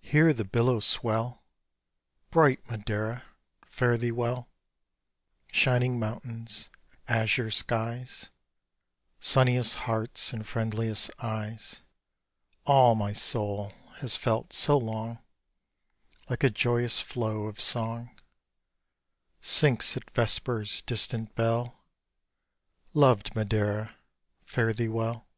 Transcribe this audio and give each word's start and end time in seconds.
hear 0.00 0.32
the 0.32 0.42
billow 0.46 0.80
swell; 0.80 1.44
Bright 2.30 2.66
Madeira, 2.70 3.24
fare 3.66 3.98
thee 3.98 4.10
well, 4.10 4.48
Shining 5.52 5.98
mountains, 5.98 6.70
azure 7.06 7.50
skies, 7.50 8.30
Sunniest 9.20 9.74
hearts 9.80 10.32
and 10.32 10.46
friendliest 10.48 11.10
eyes: 11.18 11.82
All 12.64 12.94
my 12.94 13.12
soul 13.12 13.72
has 13.96 14.16
felt 14.16 14.54
so 14.54 14.78
long, 14.78 15.22
Like 16.30 16.42
a 16.42 16.48
joyous 16.48 17.00
flow 17.00 17.42
of 17.42 17.60
song, 17.60 18.18
Sinks 19.42 19.94
at 19.94 20.10
vesper's 20.12 20.80
distant 20.80 21.34
bell, 21.34 21.84
Loved 22.94 23.36
Madeira, 23.36 23.94
fare 24.42 24.72
thee 24.72 24.88
well. 24.88 25.28